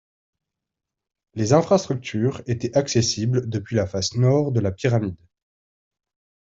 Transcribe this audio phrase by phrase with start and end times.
[1.35, 5.15] Les infrastructures étaient accessibles depuis la face nord de la pyramide.